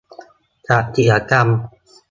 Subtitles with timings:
[0.67, 1.47] จัดกิจกรรม